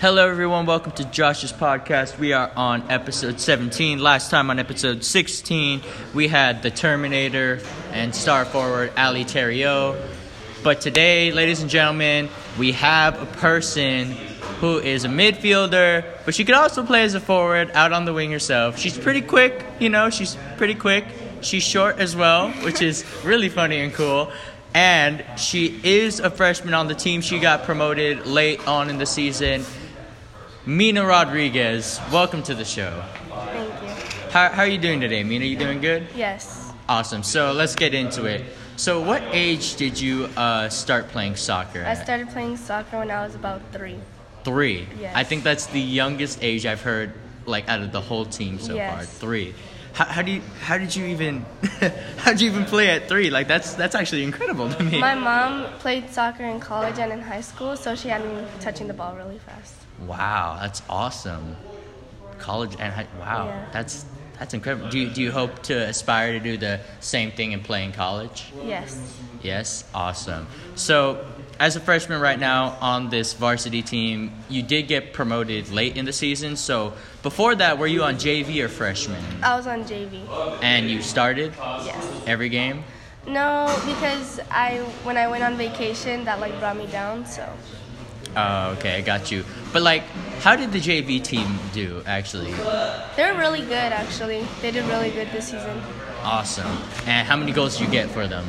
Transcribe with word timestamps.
Hello, 0.00 0.28
everyone. 0.28 0.66
Welcome 0.66 0.92
to 0.92 1.04
Josh's 1.04 1.52
podcast. 1.52 2.18
We 2.18 2.32
are 2.32 2.50
on 2.56 2.90
episode 2.90 3.40
17. 3.40 4.00
Last 4.00 4.28
time 4.28 4.50
on 4.50 4.58
episode 4.58 5.04
16, 5.04 5.80
we 6.12 6.28
had 6.28 6.62
the 6.62 6.70
Terminator 6.70 7.60
and 7.92 8.14
star 8.14 8.44
forward 8.44 8.92
Ali 8.98 9.24
Terrio. 9.24 9.96
But 10.62 10.80
today, 10.80 11.30
ladies 11.30 11.62
and 11.62 11.70
gentlemen, 11.70 12.28
we 12.58 12.72
have 12.72 13.22
a 13.22 13.26
person 13.38 14.10
who 14.60 14.78
is 14.78 15.04
a 15.04 15.08
midfielder, 15.08 16.04
but 16.24 16.34
she 16.34 16.44
could 16.44 16.56
also 16.56 16.84
play 16.84 17.04
as 17.04 17.14
a 17.14 17.20
forward 17.20 17.70
out 17.70 17.92
on 17.92 18.04
the 18.04 18.12
wing 18.12 18.32
herself. 18.32 18.78
She's 18.78 18.98
pretty 18.98 19.22
quick, 19.22 19.64
you 19.78 19.88
know, 19.88 20.10
she's 20.10 20.36
pretty 20.56 20.74
quick. 20.74 21.06
She's 21.40 21.62
short 21.62 21.98
as 21.98 22.16
well, 22.16 22.50
which 22.64 22.82
is 22.82 23.04
really 23.24 23.48
funny 23.48 23.80
and 23.80 23.94
cool. 23.94 24.32
And 24.74 25.24
she 25.36 25.80
is 25.84 26.18
a 26.18 26.30
freshman 26.30 26.74
on 26.74 26.88
the 26.88 26.94
team. 26.96 27.20
She 27.20 27.38
got 27.38 27.62
promoted 27.62 28.26
late 28.26 28.66
on 28.66 28.90
in 28.90 28.98
the 28.98 29.06
season. 29.06 29.64
Mina 30.66 31.04
Rodriguez, 31.04 32.00
welcome 32.10 32.42
to 32.44 32.54
the 32.54 32.64
show. 32.64 33.04
Thank 33.28 33.82
you. 33.82 33.88
How, 34.30 34.48
how 34.48 34.62
are 34.62 34.66
you 34.66 34.78
doing 34.78 34.98
today, 34.98 35.22
Mina? 35.22 35.44
You 35.44 35.58
doing 35.58 35.82
good? 35.82 36.06
Yes. 36.16 36.72
Awesome. 36.88 37.22
So 37.22 37.52
let's 37.52 37.74
get 37.74 37.92
into 37.92 38.24
it. 38.24 38.46
So, 38.76 39.02
what 39.02 39.22
age 39.32 39.76
did 39.76 40.00
you 40.00 40.30
uh, 40.38 40.70
start 40.70 41.08
playing 41.08 41.36
soccer? 41.36 41.84
I 41.84 41.92
started 41.92 42.30
playing 42.30 42.56
soccer 42.56 42.98
when 42.98 43.10
I 43.10 43.26
was 43.26 43.34
about 43.34 43.60
three. 43.72 43.98
Three. 44.42 44.88
Yes. 44.98 45.14
I 45.14 45.22
think 45.22 45.44
that's 45.44 45.66
the 45.66 45.80
youngest 45.80 46.42
age 46.42 46.64
I've 46.64 46.80
heard, 46.80 47.12
like 47.44 47.68
out 47.68 47.82
of 47.82 47.92
the 47.92 48.00
whole 48.00 48.24
team 48.24 48.58
so 48.58 48.68
far. 48.68 48.76
Yes. 48.76 49.18
Three. 49.18 49.54
How, 49.92 50.06
how 50.06 50.22
do 50.22 50.32
you 50.32 50.40
how 50.62 50.78
did 50.78 50.96
you 50.96 51.04
even 51.04 51.44
how 52.16 52.32
did 52.32 52.40
you 52.40 52.50
even 52.50 52.64
play 52.64 52.88
at 52.88 53.06
three? 53.06 53.28
Like 53.28 53.48
that's 53.48 53.74
that's 53.74 53.94
actually 53.94 54.24
incredible 54.24 54.70
to 54.70 54.82
me. 54.82 54.98
My 54.98 55.14
mom 55.14 55.66
played 55.80 56.08
soccer 56.08 56.44
in 56.44 56.58
college 56.58 56.98
and 56.98 57.12
in 57.12 57.20
high 57.20 57.42
school, 57.42 57.76
so 57.76 57.94
she 57.94 58.08
had 58.08 58.24
me 58.24 58.46
touching 58.60 58.88
the 58.88 58.94
ball 58.94 59.14
really 59.14 59.38
fast. 59.40 59.83
Wow, 60.00 60.58
that's 60.60 60.82
awesome. 60.88 61.56
College 62.38 62.76
and 62.78 62.92
high, 62.92 63.06
wow, 63.18 63.46
Yeah. 63.46 63.66
that's 63.72 64.04
that's 64.38 64.52
incredible. 64.52 64.88
Do 64.88 64.98
you, 64.98 65.10
do 65.10 65.22
you 65.22 65.30
hope 65.30 65.62
to 65.64 65.74
aspire 65.74 66.32
to 66.32 66.40
do 66.40 66.56
the 66.56 66.80
same 66.98 67.30
thing 67.30 67.54
and 67.54 67.62
play 67.62 67.84
in 67.84 67.92
college? 67.92 68.46
Yes. 68.64 69.16
Yes, 69.42 69.84
awesome. 69.94 70.48
So, 70.74 71.24
as 71.60 71.76
a 71.76 71.80
freshman 71.80 72.20
right 72.20 72.38
now 72.38 72.76
on 72.80 73.10
this 73.10 73.32
varsity 73.34 73.80
team, 73.82 74.32
you 74.48 74.62
did 74.62 74.88
get 74.88 75.12
promoted 75.12 75.70
late 75.70 75.96
in 75.96 76.04
the 76.04 76.12
season. 76.12 76.56
So, 76.56 76.94
before 77.22 77.54
that, 77.54 77.78
were 77.78 77.86
you 77.86 78.02
on 78.02 78.16
JV 78.16 78.60
or 78.64 78.68
freshman? 78.68 79.22
I 79.40 79.54
was 79.56 79.68
on 79.68 79.84
JV. 79.84 80.20
And 80.62 80.90
you 80.90 81.00
started 81.00 81.52
Yes. 81.84 82.04
every 82.26 82.48
game? 82.48 82.82
No, 83.28 83.66
because 83.86 84.40
I 84.50 84.78
when 85.04 85.16
I 85.16 85.28
went 85.28 85.44
on 85.44 85.56
vacation, 85.56 86.24
that 86.24 86.40
like 86.40 86.58
brought 86.58 86.76
me 86.76 86.86
down. 86.88 87.24
So 87.24 87.48
Oh, 88.36 88.72
okay, 88.78 88.96
I 88.96 89.00
got 89.00 89.30
you. 89.30 89.44
But 89.72 89.82
like, 89.82 90.02
how 90.40 90.56
did 90.56 90.72
the 90.72 90.80
JV 90.80 91.22
team 91.22 91.58
do 91.72 92.02
actually? 92.06 92.52
they're 93.16 93.34
really 93.34 93.60
good 93.60 93.92
actually. 93.92 94.46
They 94.62 94.70
did 94.70 94.84
really 94.86 95.10
good 95.10 95.28
this 95.32 95.46
season. 95.50 95.80
Awesome. 96.22 96.76
And 97.06 97.26
how 97.26 97.36
many 97.36 97.52
goals 97.52 97.76
did 97.76 97.86
you 97.86 97.90
get 97.92 98.10
for 98.10 98.26
them? 98.26 98.44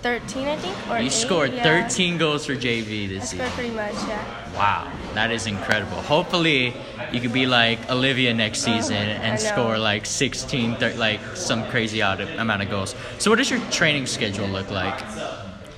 Thirteen, 0.00 0.46
I 0.46 0.56
think, 0.56 0.76
or 0.88 0.98
You 0.98 1.06
eight? 1.06 1.12
scored 1.12 1.52
Yeah. 1.52 1.64
13 1.64 2.18
goals 2.18 2.46
for 2.46 2.54
JV 2.54 3.06
I 3.06 3.08
this 3.08 3.30
scored 3.30 3.48
season. 3.48 3.50
pretty 3.50 3.70
much, 3.74 3.94
yeah. 4.06 4.54
Wow, 4.54 4.92
that 5.14 5.32
is 5.32 5.46
incredible. 5.48 5.96
Hopefully, 6.02 6.72
you 7.12 7.20
could 7.20 7.32
be 7.32 7.46
like 7.46 7.90
Olivia 7.90 8.32
next 8.32 8.62
oh, 8.68 8.70
season 8.70 8.96
I 8.96 9.26
and 9.26 9.40
score 9.40 9.76
like 9.76 10.06
16, 10.06 10.76
thir- 10.76 10.94
like 10.94 11.18
some 11.34 11.64
crazy 11.66 11.98
amount 12.00 12.62
of 12.62 12.70
goals. 12.70 12.94
So, 13.18 13.28
what 13.30 13.38
does 13.38 13.50
your 13.50 13.58
training 13.70 14.06
schedule 14.06 14.46
look 14.46 14.70
like 14.70 14.96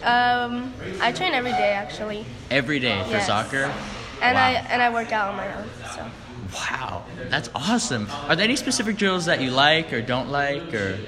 Um, 0.02 0.74
I 1.00 1.12
train 1.12 1.34
every 1.34 1.52
day 1.52 1.72
actually, 1.72 2.24
every 2.50 2.80
day 2.80 3.02
for 3.04 3.10
Yes. 3.12 3.26
soccer? 3.26 3.72
and 4.22 4.34
Wow. 4.36 4.44
I 4.44 4.50
and 4.70 4.82
I 4.82 4.90
work 4.90 5.12
out 5.12 5.28
on 5.28 5.36
my 5.36 5.46
own. 5.54 5.70
So 5.94 6.06
Wow, 6.54 7.04
that's 7.28 7.48
awesome. 7.54 8.08
Are 8.28 8.34
there 8.36 8.44
any 8.44 8.56
specific 8.56 8.96
drills 8.96 9.26
that 9.26 9.40
you 9.40 9.50
like 9.50 9.92
or 9.92 10.00
don't 10.02 10.28
like, 10.30 10.72
or 10.74 10.98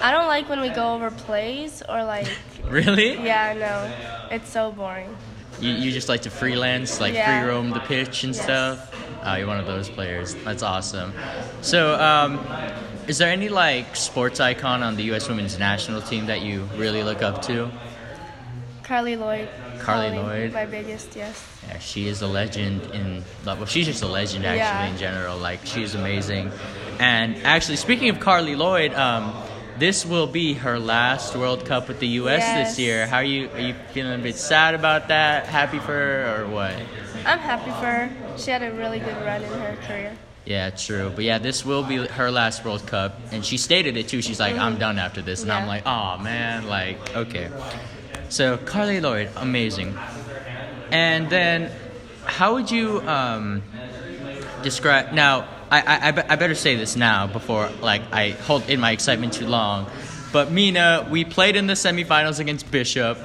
I 0.00 0.10
don't 0.12 0.26
like 0.28 0.48
when 0.48 0.60
we 0.60 0.70
go 0.70 0.94
over 0.94 1.10
plays 1.10 1.82
or 1.88 2.04
like 2.04 2.28
really? 2.70 3.18
Yeah, 3.24 3.54
no. 3.54 3.92
It's 4.30 4.48
so 4.50 4.70
boring. 4.72 5.16
You, 5.60 5.70
you 5.72 5.90
just 5.90 6.08
like 6.08 6.22
to 6.22 6.30
freelance, 6.30 7.00
like 7.00 7.14
Yeah. 7.14 7.40
free 7.40 7.48
roam 7.48 7.72
the 7.72 7.80
pitch 7.80 8.22
and 8.24 8.34
Yes. 8.34 8.44
stuff? 8.44 8.94
Oh, 9.24 9.34
you're 9.34 9.46
one 9.48 9.58
of 9.58 9.66
those 9.66 9.88
players. 9.88 10.34
That's 10.44 10.62
awesome. 10.62 11.12
So, 11.62 11.94
um, 12.00 12.38
is 13.08 13.18
there 13.18 13.30
any 13.30 13.48
like 13.48 13.96
sports 13.96 14.38
icon 14.40 14.82
on 14.82 14.96
the 14.96 15.02
U.S. 15.04 15.28
women's 15.28 15.58
national 15.58 16.02
team 16.02 16.26
that 16.26 16.42
you 16.42 16.62
really 16.76 17.02
look 17.02 17.22
up 17.22 17.42
to? 17.42 17.70
Carli 18.82 19.16
Lloyd. 19.18 19.48
Carli 19.78 20.10
probably 20.10 20.18
Lloyd? 20.18 20.52
My 20.52 20.64
biggest, 20.64 21.14
yes. 21.14 21.44
Yeah, 21.66 21.78
she 21.78 22.08
is 22.08 22.22
a 22.22 22.26
legend 22.26 22.82
in 22.94 23.22
well, 23.44 23.66
she's 23.66 23.86
just 23.86 24.02
a 24.02 24.06
legend 24.06 24.46
actually 24.46 24.58
Yeah. 24.58 24.86
in 24.86 24.96
general. 24.98 25.36
Like 25.38 25.60
she's 25.64 25.94
amazing. 25.94 26.50
And 26.98 27.36
actually, 27.44 27.76
speaking 27.76 28.08
of 28.08 28.18
Carli 28.18 28.56
Lloyd, 28.56 28.92
um, 28.94 29.32
this 29.78 30.04
will 30.04 30.26
be 30.26 30.54
her 30.54 30.78
last 30.78 31.36
World 31.36 31.64
Cup 31.64 31.86
with 31.88 32.00
the 32.00 32.08
U.S. 32.22 32.42
this 32.68 32.78
year. 32.78 33.06
How 33.06 33.18
are 33.18 33.24
you? 33.24 33.48
Are 33.50 33.60
you 33.60 33.74
feeling 33.92 34.18
a 34.18 34.22
bit 34.22 34.36
sad 34.36 34.74
about 34.74 35.08
that? 35.08 35.46
Happy 35.46 35.78
for 35.78 35.92
her 35.92 36.42
or 36.42 36.48
what? 36.48 36.74
I'm 37.24 37.38
happy 37.38 37.70
for 37.70 37.86
her. 37.86 38.10
She 38.36 38.50
had 38.50 38.62
a 38.62 38.72
really 38.72 38.98
good 38.98 39.16
run 39.24 39.42
in 39.42 39.52
her 39.52 39.76
career. 39.86 40.16
Yeah, 40.48 40.70
true. 40.70 41.12
But 41.14 41.24
yeah, 41.24 41.36
this 41.36 41.62
will 41.62 41.82
be 41.82 42.06
her 42.06 42.30
last 42.30 42.64
World 42.64 42.86
Cup, 42.86 43.20
and 43.32 43.44
she 43.44 43.58
stated 43.58 43.98
it 43.98 44.08
too. 44.08 44.22
She's 44.22 44.40
like, 44.40 44.56
"I'm 44.56 44.78
done 44.78 44.98
after 44.98 45.20
this," 45.20 45.42
and 45.42 45.52
I'm 45.52 45.66
like, 45.66 45.82
"Oh 45.84 46.16
man, 46.16 46.66
like 46.66 46.96
okay." 47.14 47.50
So 48.30 48.56
Carli 48.56 49.02
Lloyd, 49.02 49.28
amazing. 49.36 49.94
And 50.90 51.28
then, 51.28 51.70
how 52.24 52.54
would 52.54 52.70
you 52.70 53.02
um, 53.02 53.62
describe? 54.62 55.12
Now, 55.12 55.46
I, 55.70 55.82
I, 55.82 56.08
I, 56.08 56.10
be- 56.12 56.22
I 56.22 56.36
better 56.36 56.54
say 56.54 56.76
this 56.76 56.96
now 56.96 57.26
before 57.26 57.68
like 57.82 58.00
I 58.10 58.30
hold 58.30 58.70
in 58.70 58.80
my 58.80 58.92
excitement 58.92 59.34
too 59.34 59.46
long. 59.46 59.86
But 60.32 60.50
Mina, 60.50 61.06
we 61.10 61.26
played 61.26 61.56
in 61.56 61.66
the 61.66 61.74
semifinals 61.74 62.40
against 62.40 62.70
Bishop 62.70 63.18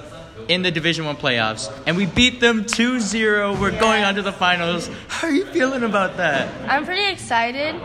in 0.47 0.61
the 0.61 0.71
Division 0.71 1.05
One 1.05 1.15
playoffs, 1.15 1.71
and 1.85 1.95
we 1.97 2.05
beat 2.05 2.39
them 2.39 2.63
2-0. 2.65 3.59
We're 3.59 3.71
going 3.79 4.03
on 4.03 4.15
to 4.15 4.21
the 4.21 4.31
finals. 4.33 4.89
How 5.07 5.27
are 5.27 5.33
you 5.33 5.45
feeling 5.45 5.83
about 5.83 6.17
that? 6.17 6.49
I'm 6.69 6.85
pretty 6.85 7.09
excited. 7.11 7.79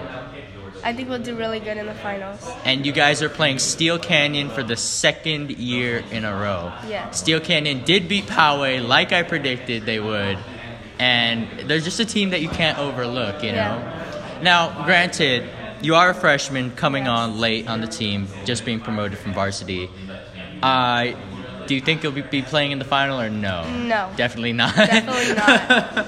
I 0.85 0.93
think 0.93 1.09
we'll 1.09 1.19
do 1.19 1.35
really 1.37 1.59
good 1.61 1.77
in 1.77 1.87
the 1.87 1.95
finals. 1.95 2.49
and 2.65 2.87
you 2.87 2.93
guys 2.93 3.21
are 3.23 3.29
playing 3.29 3.59
Steel 3.59 3.99
Canyon 3.99 4.49
for 4.49 4.63
the 4.63 4.77
second 4.77 5.51
year 5.51 6.05
in 6.13 6.25
a 6.25 6.33
row. 6.33 6.73
Yeah. 6.89 7.11
Steel 7.11 7.41
Canyon 7.41 7.83
did 7.85 8.09
beat 8.09 8.27
Poway 8.27 8.87
like 8.87 9.13
I 9.13 9.23
predicted 9.25 9.87
they 9.87 9.99
would, 10.01 10.39
and 10.99 11.49
they're 11.69 11.81
just 11.81 11.99
a 12.01 12.05
team 12.05 12.31
that 12.31 12.41
you 12.43 12.49
can't 12.49 12.79
overlook, 12.79 13.43
you 13.43 13.51
know? 13.51 13.57
Yeah. 13.57 14.39
Now, 14.43 14.85
granted, 14.85 15.49
you 15.83 15.97
are 15.97 16.11
a 16.11 16.15
freshman 16.15 16.71
coming 16.73 17.05
Yes. 17.05 17.11
on 17.11 17.39
late 17.41 17.69
on 17.69 17.81
the 17.81 17.87
team, 17.89 18.29
just 18.45 18.65
being 18.65 18.79
promoted 18.81 19.19
from 19.19 19.33
varsity. 19.33 19.91
Uh, 20.63 21.13
do 21.69 21.75
you 21.77 21.81
think 21.81 22.03
you'll 22.03 22.13
be, 22.13 22.23
be 22.23 22.43
playing 22.43 22.73
in 22.73 22.79
the 22.81 22.85
final 22.85 23.21
or 23.21 23.31
no? 23.31 23.63
No. 23.85 24.11
Definitely 24.17 24.55
not. 24.55 24.75
Definitely 24.75 25.35
not. 25.37 26.07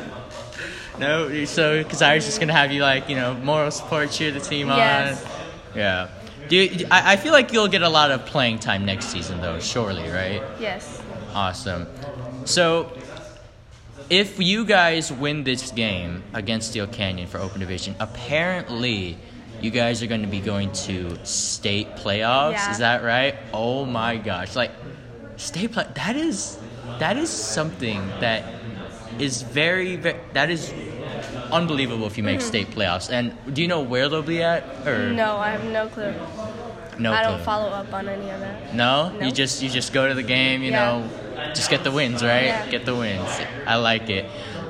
no, 0.98 1.44
so 1.44 1.82
because 1.82 2.03
I 2.03 2.15
was 2.16 2.25
just 2.25 2.41
gonna 2.41 2.53
have 2.53 2.72
you 2.72 2.82
like 2.82 3.09
you 3.09 3.15
know 3.16 3.34
moral 3.34 3.71
support, 3.71 4.10
cheer 4.10 4.32
the 4.32 4.41
team 4.41 4.66
Yes. 4.69 5.25
on. 5.25 5.31
Yeah. 5.76 6.09
Do 6.48 6.56
you, 6.56 6.87
I, 6.91 7.12
I 7.12 7.16
feel 7.16 7.32
like 7.32 7.53
you'll 7.53 7.69
get 7.69 7.82
a 7.82 7.88
lot 7.88 8.10
of 8.10 8.26
playing 8.26 8.59
time 8.59 8.84
next 8.84 9.06
season 9.06 9.41
though, 9.41 9.60
surely, 9.60 10.09
right? 10.10 10.43
yes. 10.59 11.00
Awesome. 11.32 11.87
So, 12.44 12.91
if 14.09 14.41
you 14.41 14.65
guys 14.65 15.12
win 15.12 15.44
this 15.44 15.71
game 15.71 16.25
against 16.34 16.71
Steel 16.71 16.88
Canyon 16.88 17.28
for 17.28 17.38
Open 17.38 17.60
Division, 17.60 17.94
apparently 18.00 19.16
you 19.60 19.71
guys 19.71 20.03
are 20.03 20.09
going 20.09 20.22
to 20.22 20.27
be 20.27 20.41
going 20.41 20.72
to 20.72 21.16
state 21.25 21.87
playoffs. 21.94 22.53
Yeah. 22.54 22.71
Is 22.72 22.78
that 22.78 23.04
right? 23.04 23.37
Oh 23.54 23.84
my 23.84 24.16
gosh! 24.16 24.56
Like 24.56 24.72
state 25.41 25.73
play. 25.73 25.87
That 25.95 26.17
is 26.17 26.59
that 26.99 27.17
is 27.17 27.31
something 27.31 28.01
that 28.21 28.45
is 29.19 29.43
very, 29.43 29.97
very 29.97 30.19
that 30.34 30.51
is 30.51 30.72
unbelievable 31.53 32.07
if 32.07 32.16
you 32.16 32.22
make 32.25 32.41
state 32.41 32.71
playoffs. 32.71 33.10
And 33.10 33.34
do 33.54 33.63
you 33.63 33.69
know 33.69 33.81
where 33.81 34.09
they'll 34.09 34.22
be 34.22 34.42
at? 34.42 34.63
Or 34.87 34.97
Mm-hmm. 35.10 35.16
No, 35.16 35.37
I 35.37 35.51
have 35.51 35.65
no 35.65 35.89
clue. 35.89 36.15
no 36.98 37.13
I 37.13 37.22
don't 37.22 37.42
follow 37.42 37.69
up 37.71 37.92
on 37.92 38.09
any 38.09 38.31
of 38.31 38.41
that. 38.41 38.75
No? 38.75 39.10
No. 39.10 39.27
You 39.27 39.33
just 39.33 39.63
you 39.63 39.69
just 39.71 39.92
go 39.92 40.09
to 40.09 40.15
the 40.15 40.22
game, 40.22 40.63
you 40.63 40.71
Yeah. 40.71 40.84
know, 40.84 41.53
just 41.54 41.71
get 41.71 41.84
the 41.84 41.91
wins, 41.91 42.22
right? 42.22 42.47
Yeah. 42.47 42.71
Get 42.71 42.84
the 42.84 42.95
wins. 42.95 43.28
I 43.66 43.77
like 43.77 44.09
it. 44.10 44.27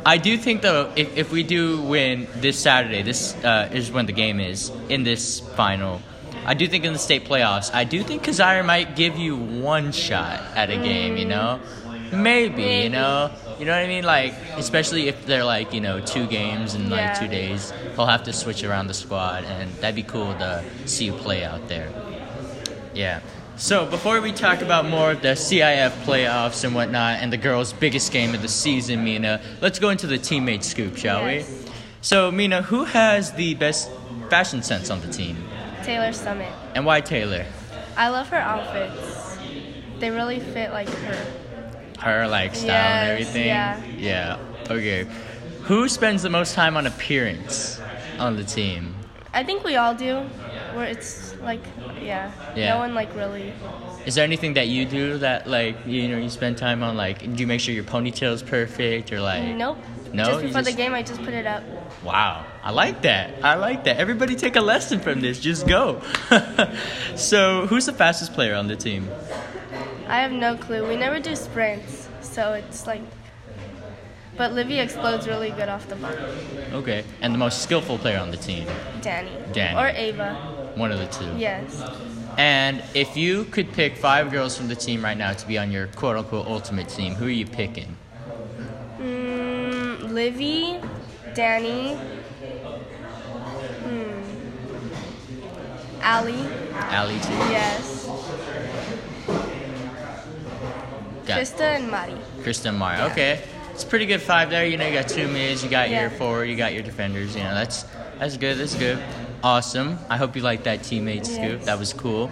I 0.06 0.16
do 0.16 0.38
think 0.38 0.62
though, 0.62 0.90
if, 0.96 1.14
if 1.16 1.30
we 1.32 1.42
do 1.42 1.82
win 1.82 2.26
this 2.36 2.58
Saturday, 2.58 3.02
this 3.02 3.34
uh, 3.44 3.68
is 3.72 3.92
when 3.92 4.06
the 4.06 4.12
game 4.14 4.40
is 4.40 4.72
in 4.88 5.02
this 5.04 5.40
final. 5.40 6.00
I 6.44 6.54
do 6.54 6.66
think 6.66 6.84
in 6.84 6.92
the 6.92 6.98
state 6.98 7.24
playoffs, 7.24 7.70
I 7.74 7.84
do 7.84 8.02
think 8.02 8.24
Kazire 8.24 8.64
might 8.64 8.96
give 8.96 9.18
you 9.18 9.36
one 9.36 9.92
shot 9.92 10.40
at 10.56 10.70
a 10.70 10.76
game. 10.76 11.16
You 11.16 11.26
know, 11.26 11.60
maybe, 12.12 12.62
You 12.84 12.90
know, 12.90 13.30
you 13.58 13.66
know 13.66 13.72
what 13.72 13.84
I 13.84 13.86
mean. 13.86 14.04
Like 14.04 14.34
especially 14.56 15.08
if 15.08 15.26
they're 15.26 15.44
like 15.44 15.72
you 15.74 15.80
know 15.80 16.00
two 16.00 16.26
games 16.26 16.74
in 16.74 16.88
like 16.90 17.18
two 17.18 17.28
days, 17.28 17.72
he'll 17.94 18.06
have 18.06 18.24
to 18.24 18.32
switch 18.32 18.64
around 18.64 18.86
the 18.88 18.94
squad, 18.94 19.44
and 19.44 19.70
that'd 19.74 19.94
be 19.94 20.02
cool 20.02 20.32
to 20.34 20.64
see 20.86 21.06
you 21.06 21.12
play 21.12 21.44
out 21.44 21.68
there. 21.68 21.88
Yeah. 22.94 23.20
So 23.56 23.84
before 23.84 24.22
we 24.22 24.32
talk 24.32 24.62
about 24.62 24.86
more 24.88 25.10
of 25.12 25.20
the 25.20 25.34
CIF 25.36 25.90
playoffs 26.04 26.64
and 26.64 26.74
whatnot, 26.74 27.20
and 27.20 27.30
the 27.30 27.36
girls' 27.36 27.74
biggest 27.74 28.10
game 28.10 28.34
of 28.34 28.40
the 28.40 28.48
season, 28.48 29.04
Mina, 29.04 29.38
let's 29.60 29.78
go 29.78 29.90
into 29.90 30.06
the 30.06 30.18
teammate 30.18 30.64
scoop, 30.64 30.96
shall 30.96 31.20
Yes. 31.30 31.46
we? 31.46 31.70
So 32.00 32.30
Mina, 32.32 32.62
who 32.62 32.84
has 32.84 33.32
the 33.34 33.52
best 33.54 33.90
fashion 34.30 34.62
sense 34.62 34.88
on 34.88 35.02
the 35.02 35.08
team, 35.12 35.36
Taylor 35.90 36.12
Summit. 36.12 36.52
and 36.76 36.86
why 36.86 37.00
Taylor? 37.00 37.44
I 37.96 38.10
love 38.10 38.28
her 38.28 38.36
outfits. 38.36 39.38
They 39.98 40.10
really 40.10 40.38
fit 40.38 40.70
like 40.70 40.88
her. 40.88 41.26
Her 41.98 42.28
like 42.28 42.54
style 42.54 42.70
and 42.70 43.10
everything. 43.10 43.46
yeah. 43.46 43.82
Yeah. 43.98 44.38
Okay. 44.70 45.06
Who 45.62 45.88
spends 45.88 46.22
the 46.22 46.30
most 46.30 46.54
time 46.54 46.76
on 46.76 46.86
appearance 46.86 47.80
on 48.20 48.36
the 48.36 48.44
team? 48.44 48.94
I 49.34 49.42
think 49.42 49.64
we 49.64 49.74
all 49.74 49.94
do. 49.94 50.20
Where 50.74 50.86
it's 50.86 51.34
like, 51.40 51.60
yeah. 52.00 52.30
Yeah. 52.54 52.74
No 52.74 52.78
one 52.78 52.94
like 52.94 53.12
really. 53.16 53.52
Is 54.06 54.14
there 54.14 54.24
anything 54.24 54.54
that 54.54 54.68
you 54.68 54.86
do 54.86 55.18
that 55.18 55.48
like 55.48 55.76
you 55.86 56.06
know 56.08 56.18
you 56.18 56.30
spend 56.30 56.56
time 56.56 56.84
on? 56.84 56.96
Like, 56.96 57.18
do 57.20 57.40
you 57.42 57.48
make 57.48 57.60
sure 57.60 57.74
your 57.74 57.84
ponytail's 57.84 58.42
perfect 58.44 59.12
or 59.12 59.20
like? 59.20 59.42
Nope. 59.56 59.78
No, 60.12 60.24
Just 60.24 60.42
before 60.42 60.62
the 60.62 60.72
game, 60.72 60.94
I 60.94 61.02
just 61.02 61.22
put 61.22 61.34
it 61.34 61.46
up. 61.46 61.62
Wow, 62.04 62.44
I 62.62 62.72
like 62.72 63.02
that. 63.02 63.42
I 63.42 63.54
like 63.54 63.84
that. 63.84 63.96
Everybody 63.96 64.36
take 64.36 64.56
a 64.56 64.60
lesson 64.60 65.00
from 65.00 65.20
this. 65.20 65.40
Just 65.40 65.66
go. 65.66 66.02
so, 67.16 67.66
who's 67.66 67.86
the 67.86 67.92
fastest 67.92 68.34
player 68.34 68.54
on 68.54 68.68
the 68.68 68.76
team? 68.76 69.08
I 70.06 70.20
have 70.20 70.32
no 70.32 70.56
clue. 70.56 70.86
We 70.86 70.96
never 70.96 71.20
do 71.20 71.34
sprints, 71.36 72.08
so 72.20 72.52
it's 72.52 72.86
like. 72.86 73.00
But 74.36 74.52
Livy 74.52 74.78
explodes 74.78 75.26
really 75.26 75.50
good 75.50 75.68
off 75.68 75.86
the 75.88 75.96
ball. 75.96 76.12
Okay, 76.72 77.04
and 77.20 77.34
the 77.34 77.38
most 77.38 77.62
skillful 77.62 77.98
player 77.98 78.18
on 78.18 78.30
the 78.30 78.36
team, 78.36 78.66
Danny. 79.00 79.30
Danny. 79.52 79.78
Or 79.78 79.88
Ava. 79.88 80.72
one 80.76 80.92
of 80.92 80.98
the 80.98 81.06
two. 81.06 81.30
Yes. 81.36 81.82
And 82.38 82.82
if 82.94 83.16
you 83.16 83.44
could 83.44 83.72
pick 83.72 83.96
five 83.96 84.30
girls 84.30 84.56
from 84.56 84.68
the 84.68 84.74
team 84.76 85.04
right 85.04 85.16
now 85.16 85.32
to 85.32 85.46
be 85.46 85.58
on 85.58 85.70
your 85.70 85.88
quote 85.88 86.16
unquote 86.16 86.46
ultimate 86.46 86.88
team, 86.88 87.14
who 87.14 87.26
are 87.26 87.30
you 87.30 87.46
picking? 87.46 87.96
Mm, 88.98 90.12
Livy, 90.12 90.80
Danny, 91.34 91.98
hmm, 92.40 94.20
Allie, 96.02 96.46
Allie 96.74 97.20
too. 97.20 97.32
yes, 97.52 98.06
Got 101.26 101.40
Krista, 101.40 101.60
and 101.76 101.90
Mari. 101.90 102.14
Kristen 102.42 102.74
Meyer. 102.76 102.98
Yeah. 102.98 103.06
Okay, 103.12 103.42
it's 103.72 103.84
a 103.84 103.86
pretty 103.86 104.06
good 104.06 104.22
five 104.22 104.48
there. 104.50 104.64
You 104.66 104.76
know, 104.78 104.86
you 104.86 104.94
got 104.94 105.08
two 105.08 105.28
mids, 105.28 105.62
you 105.62 105.68
got 105.70 105.90
Yeah. 105.90 106.00
your 106.02 106.10
forward, 106.10 106.46
you 106.46 106.56
got 106.56 106.72
your 106.72 106.82
defenders. 106.82 107.36
You 107.36 107.42
know, 107.44 107.54
that's 107.54 107.84
that's 108.18 108.36
good. 108.36 108.58
That's 108.58 108.74
good. 108.74 108.98
Awesome. 109.42 109.98
I 110.08 110.16
hope 110.16 110.34
you 110.36 110.42
like 110.42 110.64
that 110.64 110.80
teammate 110.80 111.24
scoop. 111.26 111.58
Yes. 111.60 111.64
That 111.66 111.78
was 111.78 111.92
cool. 111.92 112.30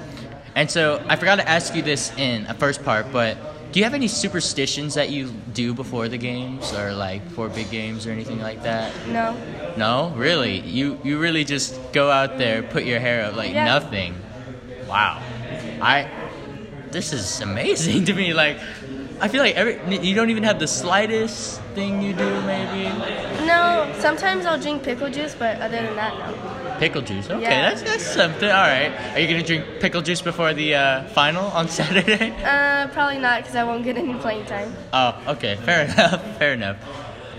And 0.55 0.71
so 0.71 1.03
I 1.09 1.17
forgot 1.17 1.37
to 1.37 1.49
ask 1.49 1.75
you 1.75 1.83
this 1.83 2.13
in 2.19 2.47
a 2.47 2.55
first 2.55 2.83
part, 2.85 3.13
but 3.13 3.37
do 3.73 3.81
you 3.81 3.85
have 3.85 3.95
any 3.95 4.09
superstitions 4.09 4.95
that 4.95 5.11
you 5.11 5.31
do 5.53 5.75
before 5.75 6.09
the 6.09 6.19
games, 6.19 6.73
or 6.73 6.93
like 6.95 7.23
before 7.25 7.49
big 7.49 7.71
games, 7.71 8.07
or 8.07 8.11
anything 8.13 8.41
like 8.41 8.63
that? 8.63 8.93
No, 9.09 9.37
No, 9.77 10.13
really. 10.17 10.59
You 10.61 10.99
you 11.05 11.19
really 11.19 11.45
just 11.45 11.79
go 11.93 12.11
out 12.11 12.39
there, 12.39 12.63
put 12.63 12.85
your 12.85 13.01
hair 13.01 13.25
up 13.27 13.37
like 13.37 13.53
Yeah. 13.53 13.65
nothing. 13.65 14.15
Wow. 14.89 15.23
I 15.81 16.09
this 16.91 17.13
is 17.13 17.41
amazing 17.41 18.05
to 18.09 18.15
me. 18.15 18.33
Like 18.35 18.59
I 19.21 19.29
feel 19.29 19.43
like 19.43 19.57
every 19.57 19.81
you 19.99 20.15
don't 20.15 20.31
even 20.31 20.45
have 20.45 20.59
the 20.59 20.67
slightest 20.69 21.61
thing 21.75 22.01
you 22.03 22.13
do 22.13 22.41
maybe. 22.43 22.85
no. 23.47 23.93
Sometimes 23.99 24.47
I'll 24.47 24.61
drink 24.61 24.83
pickle 24.85 25.11
juice, 25.11 25.35
but 25.37 25.61
other 25.61 25.77
than 25.83 25.97
that, 25.97 26.15
no. 26.19 26.79
Pickle 26.79 27.03
juice. 27.03 27.29
Okay, 27.29 27.43
Yeah. 27.43 27.71
that's 27.71 27.83
that's 27.83 28.07
something. 28.07 28.49
All 28.49 28.55
right. 28.67 28.93
Are 29.15 29.19
you 29.19 29.27
gonna 29.27 29.43
drink 29.43 29.65
pickle 29.81 30.03
juice 30.03 30.23
before 30.23 30.55
the 30.55 30.75
uh, 30.77 31.05
final 31.09 31.47
on 31.47 31.69
Saturday? 31.79 32.31
Uh, 32.45 32.87
probably 32.89 33.19
not, 33.19 33.41
because 33.43 33.57
I 33.57 33.65
won't 33.65 33.83
get 33.85 33.97
any 33.97 34.15
playing 34.15 34.47
time. 34.47 34.73
Oh, 34.93 35.21
okay. 35.35 35.57
Fair 35.57 35.85
enough. 35.91 36.39
Fair 36.39 36.53
enough. 36.55 36.77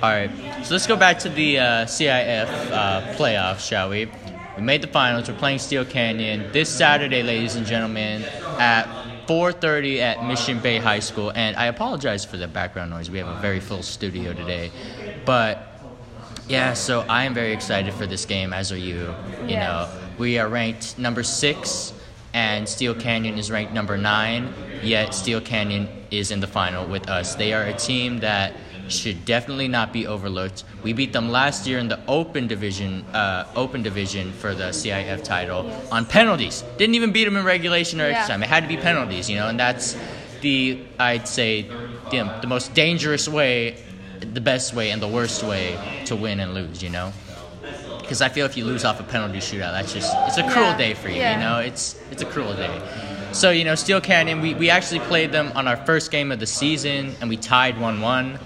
All 0.03 0.09
right. 0.09 0.29
So 0.65 0.73
let's 0.73 0.87
go 0.87 0.95
back 0.97 1.19
to 1.19 1.29
the 1.29 1.59
uh, 1.59 1.85
CIF 1.85 2.47
uh, 2.71 3.01
playoffs, 3.15 3.67
shall 3.67 3.89
we? 3.89 4.09
We 4.57 4.63
made 4.63 4.81
the 4.81 4.87
finals. 4.87 5.29
We're 5.29 5.37
playing 5.37 5.59
Steel 5.59 5.85
Canyon 5.85 6.51
this 6.51 6.69
Saturday, 6.69 7.23
ladies 7.23 7.55
and 7.55 7.65
gentlemen, 7.65 8.23
at 8.59 8.85
4:30 9.29 9.99
at 10.01 10.25
Mission 10.25 10.57
Bay 10.57 10.79
High 10.79 11.01
School. 11.01 11.31
And 11.35 11.55
I 11.55 11.67
apologize 11.67 12.25
for 12.25 12.37
the 12.37 12.47
background 12.47 12.89
noise. 12.89 13.11
We 13.11 13.19
have 13.19 13.27
a 13.27 13.39
very 13.39 13.59
full 13.59 13.83
studio 13.83 14.33
today, 14.33 14.71
but 15.23 15.67
yeah. 16.47 16.73
So 16.73 17.05
I 17.07 17.25
am 17.25 17.35
very 17.35 17.51
excited 17.53 17.93
for 17.93 18.07
this 18.07 18.25
game, 18.25 18.53
as 18.53 18.71
are 18.71 18.77
you. 18.77 19.13
You 19.47 19.55
Yes. 19.55 19.59
know, 19.59 19.87
we 20.17 20.39
are 20.39 20.47
ranked 20.49 20.97
number 20.97 21.21
six, 21.21 21.93
and 22.33 22.67
Steel 22.67 22.95
Canyon 22.95 23.37
is 23.37 23.51
ranked 23.51 23.71
number 23.71 23.99
nine. 23.99 24.49
Yet 24.81 25.13
Steel 25.13 25.41
Canyon 25.41 25.87
is 26.09 26.31
in 26.31 26.39
the 26.39 26.47
final 26.47 26.87
with 26.87 27.07
us. 27.07 27.35
They 27.35 27.53
are 27.53 27.65
a 27.65 27.73
team 27.73 28.21
that 28.21 28.53
should 28.89 29.23
definitely 29.25 29.67
not 29.67 29.93
be 29.93 30.07
overlooked. 30.07 30.63
We 30.83 30.93
beat 30.93 31.13
them 31.13 31.29
last 31.31 31.67
year 31.67 31.79
in 31.79 31.87
the 31.87 31.99
Open 32.07 32.47
Division, 32.47 33.03
uh, 33.13 33.45
Open 33.55 33.83
Division 33.83 34.31
for 34.33 34.53
the 34.55 34.69
CIF 34.73 35.23
title 35.23 35.65
Yes. 35.65 35.91
on 35.91 36.05
penalties. 36.05 36.63
Didn't 36.77 36.95
even 36.95 37.11
beat 37.11 37.25
them 37.25 37.37
in 37.37 37.45
regulation 37.45 38.01
or 38.01 38.05
extra 38.05 38.23
Yeah. 38.23 38.27
time. 38.27 38.43
It 38.43 38.49
had 38.49 38.63
to 38.63 38.67
be 38.69 38.77
penalties, 38.77 39.29
you 39.29 39.37
know, 39.37 39.47
and 39.47 39.59
that's 39.59 39.95
the 40.41 40.79
I'd 40.99 41.27
say 41.27 41.63
the, 42.11 42.29
the 42.41 42.47
most 42.47 42.73
dangerous 42.73 43.27
way, 43.27 43.77
the 44.19 44.41
best 44.41 44.73
way, 44.73 44.91
and 44.91 45.01
the 45.01 45.07
worst 45.07 45.43
way 45.43 45.77
to 46.05 46.15
win 46.15 46.39
and 46.39 46.53
lose. 46.53 46.81
You 46.81 46.89
know, 46.89 47.13
because 48.01 48.21
I 48.21 48.29
feel 48.29 48.45
if 48.45 48.57
you 48.57 48.65
lose 48.65 48.83
off 48.85 48.99
a 48.99 49.03
penalty 49.03 49.39
shootout, 49.39 49.73
that's 49.73 49.93
just 49.93 50.11
it's 50.27 50.37
a 50.37 50.43
cruel 50.43 50.71
Yeah. 50.71 50.77
day 50.77 50.93
for 50.93 51.09
you. 51.09 51.17
Yeah. 51.17 51.33
You 51.33 51.39
know, 51.39 51.59
it's 51.59 51.99
it's 52.11 52.21
a 52.21 52.25
cruel 52.25 52.53
day. 52.55 52.81
So 53.31 53.51
you 53.51 53.63
know, 53.63 53.75
Steel 53.75 54.01
Canyon, 54.01 54.41
we, 54.41 54.55
we 54.55 54.71
actually 54.71 55.01
played 55.01 55.31
them 55.31 55.51
on 55.55 55.67
our 55.67 55.77
first 55.85 56.09
game 56.09 56.31
of 56.31 56.39
the 56.39 56.47
season, 56.47 57.15
and 57.21 57.29
we 57.29 57.37
tied 57.37 57.79
one 57.79 58.01
one. 58.01 58.39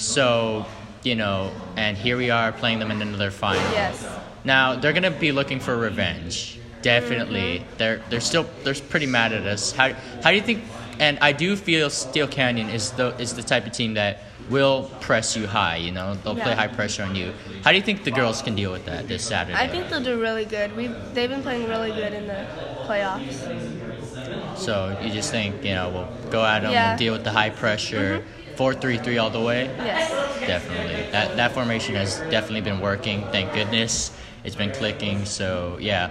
So 0.00 0.66
you 1.02 1.14
know, 1.14 1.50
and 1.76 1.96
here 1.96 2.16
we 2.16 2.30
are 2.30 2.52
playing 2.52 2.78
them 2.78 2.90
in 2.90 3.00
another 3.00 3.30
final. 3.30 3.62
Yes. 3.72 4.06
Now 4.44 4.74
they're 4.76 4.92
gonna 4.92 5.10
be 5.10 5.32
looking 5.32 5.60
for 5.60 5.76
revenge. 5.76 6.58
Definitely, 6.82 7.58
Mm-hmm. 7.60 7.76
they're 7.76 8.00
they're 8.08 8.20
still 8.20 8.46
they're 8.64 8.74
pretty 8.74 9.06
mad 9.06 9.32
at 9.32 9.46
us. 9.46 9.72
How 9.72 9.92
how 10.22 10.30
do 10.30 10.36
you 10.36 10.42
think? 10.42 10.64
And 10.98 11.18
I 11.20 11.32
do 11.32 11.56
feel 11.56 11.88
Steel 11.90 12.26
Canyon 12.26 12.68
is 12.70 12.92
the 12.92 13.14
is 13.20 13.34
the 13.34 13.42
type 13.42 13.66
of 13.66 13.72
team 13.72 13.94
that 13.94 14.22
will 14.48 14.90
press 15.00 15.36
you 15.36 15.46
high. 15.46 15.76
You 15.76 15.92
know, 15.92 16.14
they'll 16.14 16.34
play 16.34 16.54
high 16.54 16.66
pressure 16.68 17.02
on 17.04 17.14
you. 17.14 17.32
How 17.64 17.70
do 17.70 17.76
you 17.76 17.82
think 17.82 18.04
the 18.04 18.10
girls 18.10 18.42
can 18.42 18.54
deal 18.54 18.72
with 18.72 18.84
that 18.86 19.08
this 19.08 19.22
Saturday? 19.26 19.58
I 19.58 19.68
think 19.68 19.88
they'll 19.90 20.02
do 20.02 20.18
really 20.20 20.44
good. 20.46 20.74
We 20.76 20.88
they've 21.12 21.28
been 21.30 21.42
playing 21.42 21.68
really 21.68 21.92
good 21.92 22.12
in 22.14 22.26
the 22.26 22.46
playoffs. 22.86 24.58
so. 24.58 24.98
You 25.02 25.10
just 25.12 25.30
think 25.30 25.62
you 25.64 25.74
know 25.74 25.90
we'll 25.90 26.30
go 26.30 26.44
at 26.44 26.60
them, 26.60 26.72
Yeah. 26.72 26.90
we'll 26.90 26.98
deal 26.98 27.12
with 27.12 27.24
the 27.24 27.32
high 27.32 27.50
pressure, 27.50 28.24
four 28.60 28.74
three 28.74 28.98
three 28.98 29.16
all 29.16 29.30
the 29.30 29.40
way. 29.40 29.64
Yes. 29.78 30.10
Definitely. 30.40 31.10
That 31.12 31.34
that 31.38 31.52
formation 31.52 31.94
has 31.94 32.18
definitely 32.30 32.60
been 32.60 32.78
working. 32.78 33.22
Thank 33.32 33.54
goodness. 33.54 34.14
It's 34.44 34.54
been 34.54 34.70
clicking. 34.70 35.24
So 35.24 35.78
yeah. 35.80 36.10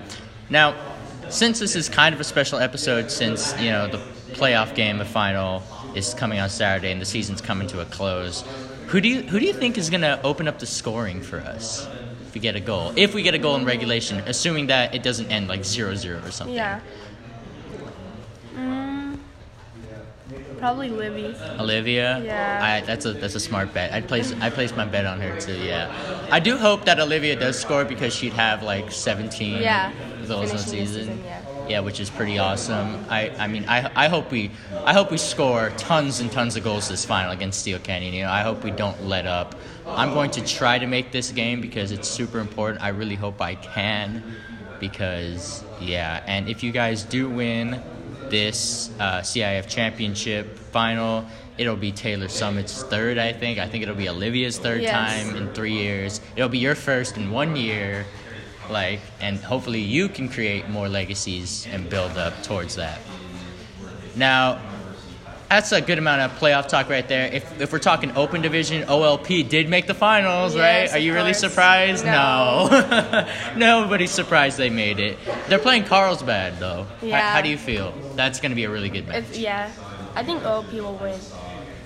Now, 0.50 0.74
since 1.30 1.60
this 1.60 1.76
is 1.76 1.90
kind 1.90 2.16
of 2.16 2.20
a 2.20 2.24
special 2.24 2.58
episode, 2.58 3.12
since 3.12 3.54
you 3.62 3.70
know 3.70 3.88
the 3.88 4.00
playoff 4.34 4.74
game, 4.74 4.98
the 4.98 5.06
final 5.06 5.62
is 5.94 6.16
coming 6.16 6.40
on 6.40 6.50
Saturday, 6.50 6.92
and 6.92 7.00
the 7.00 7.06
season's 7.06 7.40
coming 7.40 7.68
to 7.68 7.82
a 7.82 7.86
close, 7.86 8.44
who 8.88 9.00
do 9.00 9.10
you 9.10 9.22
who 9.22 9.40
do 9.40 9.46
you 9.46 9.54
think 9.54 9.78
is 9.78 9.92
gonna 9.92 10.20
open 10.24 10.48
up 10.48 10.58
the 10.58 10.66
scoring 10.66 11.22
for 11.22 11.38
us? 11.42 11.88
If 12.26 12.34
we 12.34 12.42
get 12.42 12.56
a 12.56 12.60
goal, 12.60 12.94
if 12.96 13.14
we 13.14 13.22
get 13.22 13.36
a 13.36 13.38
goal 13.38 13.58
in 13.58 13.66
regulation, 13.66 14.24
assuming 14.26 14.68
that 14.68 14.96
it 14.96 15.04
doesn't 15.04 15.30
end 15.32 15.48
like 15.48 15.62
0-0 15.62 16.28
or 16.28 16.32
something. 16.32 16.56
Yeah. 16.56 16.80
Probably 20.60 20.90
Livy. 20.90 21.36
Olivia. 21.60 22.22
Yeah. 22.24 22.60
I, 22.62 22.86
that's 22.86 23.06
a 23.06 23.14
that's 23.14 23.36
a 23.36 23.40
smart 23.40 23.74
bet. 23.74 23.92
I'd 23.94 24.08
place 24.08 24.34
I 24.42 24.50
placed 24.50 24.76
my 24.78 24.86
bet 24.86 25.06
on 25.06 25.20
her 25.22 25.40
too. 25.40 25.58
Yeah. 25.58 25.92
I 26.32 26.40
do 26.40 26.58
hope 26.58 26.86
that 26.86 27.00
Olivia 27.00 27.36
does 27.36 27.60
score 27.60 27.86
because 27.86 28.14
she'd 28.14 28.34
have 28.34 28.62
like 28.64 28.92
17 28.92 29.62
Yeah. 29.62 29.92
goals 30.28 30.52
in 30.52 30.58
the 30.58 30.64
the 30.64 30.70
season. 30.70 31.02
season, 31.08 31.24
yeah. 31.26 31.42
Yeah, 31.70 31.80
which 31.82 32.00
is 32.00 32.10
pretty 32.10 32.40
awesome. 32.40 33.06
I, 33.10 33.30
I 33.38 33.48
mean 33.48 33.66
I, 33.68 33.92
I 33.96 34.08
hope 34.10 34.32
we 34.32 34.52
I 34.86 34.94
hope 34.94 35.12
we 35.12 35.18
score 35.18 35.70
tons 35.78 36.20
and 36.20 36.32
tons 36.32 36.56
of 36.56 36.64
goals 36.64 36.88
this 36.90 37.06
final 37.06 37.32
against 37.32 37.60
Steel 37.62 37.80
Canyon. 37.80 38.14
You 38.14 38.24
know, 38.24 38.32
I 38.32 38.42
hope 38.42 38.64
we 38.64 38.72
don't 38.72 39.04
let 39.06 39.26
up. 39.28 39.56
I'm 39.88 40.14
going 40.14 40.32
to 40.32 40.42
try 40.46 40.78
to 40.80 40.86
make 40.88 41.12
this 41.12 41.32
game 41.32 41.62
because 41.62 41.92
it's 41.92 42.08
super 42.08 42.40
important. 42.40 42.84
I 42.84 42.90
really 42.90 43.16
hope 43.16 43.42
I 43.42 43.56
can 43.56 44.24
because 44.80 45.64
yeah, 45.82 46.24
and 46.28 46.48
if 46.50 46.64
you 46.64 46.72
guys 46.72 47.04
do 47.04 47.30
win 47.30 47.82
this 48.30 48.90
uh, 49.00 49.20
CIF 49.22 49.68
championship 49.68 50.58
final, 50.58 51.26
it'll 51.58 51.76
be 51.76 51.92
Taylor 51.92 52.28
Summit's 52.28 52.84
third, 52.84 53.18
I 53.18 53.34
think. 53.34 53.60
I 53.60 53.68
think 53.68 53.84
it'll 53.84 53.96
be 53.96 54.10
Olivia's 54.10 54.58
third 54.60 54.82
Yes. 54.82 54.94
time 55.26 55.36
in 55.36 55.52
three 55.54 55.74
years. 55.74 56.22
It'll 56.36 56.50
be 56.50 56.60
your 56.60 56.76
first 56.76 57.18
in 57.18 57.32
one 57.32 57.56
year, 57.56 58.06
like, 58.70 59.00
and 59.20 59.38
hopefully 59.40 59.82
you 59.82 60.10
can 60.10 60.30
create 60.30 60.70
more 60.70 60.88
legacies 60.88 61.68
and 61.72 61.90
build 61.90 62.18
up 62.18 62.42
towards 62.44 62.76
that. 62.76 63.00
Now, 64.16 64.60
that's 65.50 65.72
a 65.72 65.82
good 65.82 65.98
amount 65.98 66.22
of 66.22 66.40
playoff 66.40 66.68
talk 66.68 66.90
right 66.90 67.08
there. 67.08 67.28
If 67.32 67.60
if 67.60 67.72
we're 67.72 67.80
talking 67.80 68.16
open 68.16 68.42
division, 68.42 68.84
OLP 68.88 69.48
did 69.50 69.68
make 69.70 69.88
the 69.88 69.94
finals, 69.94 70.56
Yes, 70.56 70.92
right? 70.92 70.98
Are 70.98 71.00
you 71.02 71.12
of 71.12 71.16
really 71.18 71.34
surprised? 71.34 72.06
No. 72.06 72.68
No. 72.70 73.28
Nobody's 73.56 74.12
surprised 74.12 74.58
they 74.58 74.70
made 74.70 75.00
it. 75.00 75.18
They're 75.48 75.60
playing 75.60 75.86
Carlsbad 75.86 76.60
though. 76.60 76.84
How- 77.02 77.08
Yeah. 77.08 77.34
How, 77.34 77.42
do 77.42 77.50
you 77.50 77.58
feel? 77.58 77.94
That's 78.16 78.40
going 78.40 78.52
to 78.52 78.56
be 78.56 78.64
a 78.66 78.70
really 78.70 78.90
good 78.90 79.08
match. 79.08 79.26
It's 79.30 79.38
yeah. 79.38 79.72
I 80.16 80.24
think 80.24 80.44
OLP 80.44 80.74
will 80.74 80.96
win. 80.96 81.20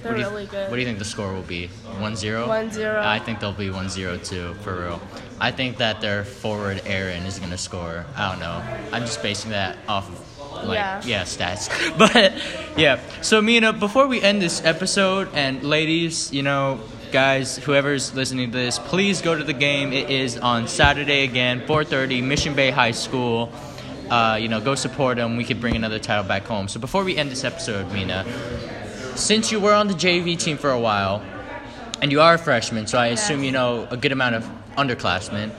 They're 0.02 0.12
what, 0.12 0.18
do 0.18 0.22
you, 0.24 0.30
really 0.30 0.46
good. 0.48 0.70
what 0.70 0.76
do 0.76 0.82
you 0.82 0.86
think 0.88 1.00
the 1.00 1.06
score 1.06 1.34
will 1.34 1.44
be? 1.44 1.70
1-0? 2.00 2.46
1-0. 2.48 3.00
I 3.00 3.20
think 3.20 3.40
they'll 3.40 3.54
be 3.54 3.70
1-0 3.70 4.28
too, 4.28 4.54
for 4.56 4.82
real. 4.82 5.02
I 5.40 5.52
think 5.52 5.78
that 5.78 6.02
their 6.02 6.26
forward 6.26 6.82
Aaron 6.86 7.24
is 7.24 7.40
going 7.40 7.52
to 7.52 7.58
score. 7.58 8.06
I 8.18 8.30
don't 8.30 8.42
know. 8.42 8.62
I'm 8.92 9.04
just 9.04 9.22
basing 9.22 9.52
that 9.52 9.78
off 9.88 10.10
of 10.10 10.20
like 10.68 11.06
Yeah. 11.06 11.24
stats. 11.24 11.70
But 11.98 12.34
yeah. 12.78 13.00
So 13.22 13.42
Mina, 13.42 13.74
before 13.74 14.08
we 14.08 14.22
end 14.22 14.42
this 14.42 14.64
episode 14.66 15.30
and 15.34 15.64
ladies, 15.64 16.32
you 16.34 16.44
know, 16.44 16.80
guys, 17.12 17.58
whoever's 17.58 18.14
listening 18.16 18.52
to 18.52 18.58
this, 18.58 18.80
please 18.80 19.22
go 19.22 19.36
to 19.38 19.44
the 19.44 19.54
game. 19.54 19.94
It 19.94 20.10
is 20.10 20.38
on 20.38 20.68
Saturday 20.68 21.24
again, 21.24 21.62
4:30, 21.68 22.22
Mission 22.24 22.54
Bay 22.56 22.72
High 22.72 22.92
School. 22.92 23.52
Uh, 24.10 24.38
you 24.40 24.48
know, 24.48 24.60
go 24.60 24.76
support 24.76 25.18
them. 25.18 25.38
We 25.38 25.44
could 25.46 25.62
bring 25.62 25.76
another 25.76 25.98
title 26.00 26.24
back 26.26 26.44
home. 26.46 26.68
So 26.68 26.80
before 26.80 27.04
we 27.04 27.16
end 27.16 27.32
this 27.32 27.44
episode, 27.44 27.92
Mina, 27.94 28.26
since 29.16 29.52
you 29.52 29.60
were 29.60 29.74
on 29.74 29.88
the 29.88 29.94
JV 29.94 30.38
team 30.38 30.58
for 30.58 30.70
a 30.72 30.80
while, 30.80 31.22
and 32.02 32.12
you 32.12 32.20
are 32.22 32.34
a 32.34 32.38
freshman, 32.38 32.86
so 32.86 32.98
I 32.98 33.08
assume 33.08 33.44
you 33.44 33.52
know 33.52 33.88
a 33.90 33.96
good 33.98 34.12
amount 34.12 34.36
of 34.36 34.44
underclassmen. 34.78 35.52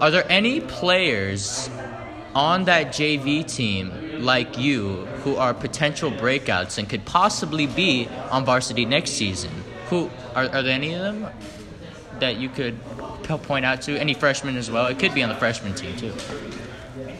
Are 0.00 0.10
there 0.12 0.24
any 0.30 0.60
players 0.60 1.68
on 2.34 2.64
that 2.64 2.88
JV 2.88 3.46
team 3.46 3.92
like 4.24 4.58
you 4.58 5.06
who 5.24 5.36
are 5.36 5.54
potential 5.54 6.10
breakouts 6.10 6.78
and 6.78 6.88
could 6.88 7.04
possibly 7.04 7.66
be 7.66 8.08
on 8.30 8.44
varsity 8.44 8.84
next 8.84 9.10
season? 9.10 9.50
Who 9.90 10.10
are, 10.34 10.44
are 10.44 10.62
there 10.62 10.72
any 10.72 10.94
of 10.94 11.00
them 11.00 11.26
that 12.20 12.36
you 12.36 12.48
could 12.48 12.78
point 13.42 13.64
out 13.64 13.82
to? 13.82 13.98
Any 13.98 14.14
freshmen 14.14 14.56
as 14.56 14.70
well? 14.70 14.86
It 14.86 14.98
could 14.98 15.14
be 15.14 15.22
on 15.22 15.28
the 15.28 15.34
freshman 15.34 15.74
team 15.74 15.96
too. 15.96 16.12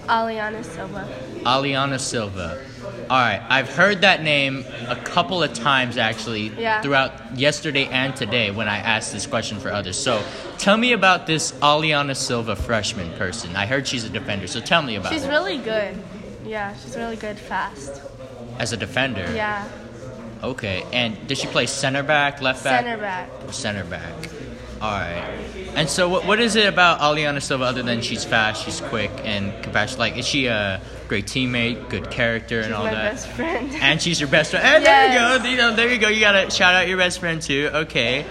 Aliana 0.08 0.64
Silva. 0.64 1.08
Aliana 1.44 2.00
Silva. 2.00 2.64
All 3.10 3.16
right, 3.18 3.40
I've 3.48 3.70
heard 3.74 4.02
that 4.02 4.22
name 4.22 4.66
a 4.86 4.96
couple 4.96 5.42
of 5.42 5.54
times 5.54 5.96
actually 5.96 6.48
Yeah. 6.58 6.82
throughout 6.82 7.12
yesterday 7.38 7.86
and 7.86 8.14
today 8.14 8.50
when 8.50 8.68
I 8.68 8.78
asked 8.78 9.14
this 9.14 9.26
question 9.26 9.58
for 9.60 9.70
others. 9.72 9.98
So, 9.98 10.22
tell 10.58 10.76
me 10.76 10.92
about 10.92 11.26
this 11.26 11.52
Aliana 11.62 12.14
Silva 12.14 12.54
freshman 12.54 13.10
person. 13.16 13.56
I 13.56 13.64
heard 13.64 13.88
she's 13.88 14.04
a 14.04 14.10
defender, 14.10 14.46
so 14.46 14.60
tell 14.60 14.82
me 14.82 14.96
about 14.96 15.10
She's 15.12 15.24
her. 15.24 15.30
really 15.30 15.56
good. 15.56 15.96
Yeah, 16.44 16.74
she's 16.84 16.96
really 16.96 17.16
good 17.16 17.38
fast. 17.38 18.02
As 18.58 18.72
a 18.72 18.76
defender. 18.76 19.30
Yeah, 19.34 19.64
Okay, 20.44 20.84
and 20.92 21.26
does 21.26 21.38
she 21.38 21.46
play 21.48 21.66
center 21.66 22.02
back, 22.04 22.40
left 22.42 22.62
back? 22.62 22.84
center 22.84 22.96
back. 22.98 23.28
Center 23.50 23.84
back. 23.84 24.12
All 24.80 24.90
right. 24.90 25.24
And 25.74 25.88
so, 25.88 26.08
what, 26.08 26.24
what 26.26 26.40
is 26.40 26.56
it 26.56 26.66
about 26.66 27.00
Aliana 27.00 27.42
Silva 27.42 27.64
other 27.64 27.82
than 27.82 28.00
she's 28.00 28.24
fast, 28.24 28.64
she's 28.64 28.80
quick, 28.80 29.10
and 29.24 29.52
compassionate? 29.62 29.98
Like, 29.98 30.16
is 30.16 30.26
she 30.26 30.46
a 30.46 30.80
great 31.08 31.26
teammate, 31.26 31.88
good 31.88 32.10
character, 32.10 32.58
and 32.58 32.66
She's 32.66 32.74
all 32.74 32.84
my 32.84 32.90
that? 32.94 33.12
best 33.12 33.28
friend. 33.28 33.70
And 33.80 34.00
she's 34.02 34.20
your 34.20 34.28
best 34.28 34.50
friend. 34.50 34.64
And 34.66 34.84
Yes. 34.84 35.12
there 35.12 35.12
you 35.12 35.38
go. 35.38 35.48
You 35.50 35.56
know, 35.56 35.76
there 35.76 35.92
you 35.92 35.98
go. 35.98 36.08
You 36.08 36.20
gotta 36.20 36.50
shout 36.50 36.74
out 36.74 36.88
your 36.88 36.98
best 36.98 37.18
friend 37.20 37.40
too. 37.42 37.70
Okay, 37.72 38.24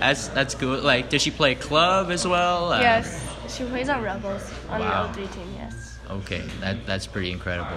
that's 0.00 0.28
that's 0.28 0.54
good. 0.54 0.82
Like, 0.84 1.08
does 1.10 1.22
she 1.22 1.30
play 1.30 1.54
club 1.54 2.10
as 2.10 2.26
well? 2.26 2.72
Uh, 2.72 2.80
yes, 2.80 3.24
she 3.48 3.64
plays 3.64 3.88
on 3.88 4.02
Rebels 4.02 4.50
on 4.68 4.80
Wow. 4.80 5.06
the 5.08 5.14
03 5.14 5.26
team. 5.28 5.54
Yes. 5.56 5.98
Okay, 6.10 6.42
that 6.60 6.84
that's 6.86 7.06
pretty 7.06 7.30
incredible. 7.32 7.76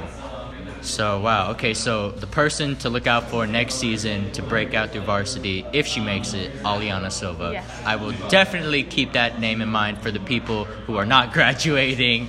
So 0.81 1.19
wow. 1.19 1.51
Okay, 1.51 1.73
so 1.73 2.11
the 2.11 2.27
person 2.27 2.75
to 2.77 2.89
look 2.89 3.07
out 3.07 3.29
for 3.29 3.45
next 3.45 3.75
season 3.75 4.31
to 4.33 4.41
break 4.41 4.73
out 4.73 4.91
through 4.91 5.01
varsity, 5.01 5.65
if 5.73 5.85
she 5.87 5.99
makes 5.99 6.33
it, 6.33 6.51
Aliana 6.63 7.11
Silva. 7.11 7.51
Yes. 7.53 7.81
I 7.85 7.95
will 7.95 8.13
definitely 8.29 8.83
keep 8.83 9.13
that 9.13 9.39
name 9.39 9.61
in 9.61 9.69
mind 9.69 9.99
for 10.01 10.11
the 10.11 10.19
people 10.19 10.65
who 10.65 10.97
are 10.97 11.05
not 11.05 11.33
graduating. 11.33 12.27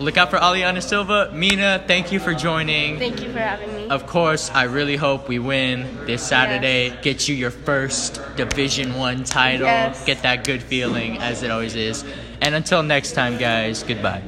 Look 0.00 0.16
out 0.16 0.30
for 0.30 0.38
Aliana 0.38 0.80
Silva. 0.80 1.32
Mina, 1.34 1.82
thank 1.88 2.12
you 2.12 2.20
for 2.20 2.32
joining. 2.32 2.98
Thank 3.00 3.20
you 3.20 3.32
for 3.32 3.40
having 3.40 3.74
me. 3.74 3.88
Of 3.88 4.06
course, 4.06 4.48
I 4.50 4.64
really 4.64 4.94
hope 4.94 5.28
we 5.28 5.40
win 5.40 6.06
this 6.06 6.24
Saturday. 6.24 6.96
Get 7.02 7.28
you 7.28 7.34
your 7.34 7.50
first 7.50 8.20
Division 8.36 8.94
One 8.94 9.24
title. 9.24 9.66
Yes. 9.66 10.04
Get 10.04 10.22
that 10.22 10.44
good 10.44 10.62
feeling, 10.62 11.18
as 11.18 11.42
it 11.42 11.50
always 11.50 11.74
is. 11.74 12.04
And 12.40 12.54
until 12.54 12.84
next 12.84 13.12
time, 13.12 13.38
guys. 13.38 13.82
Goodbye. 13.82 14.22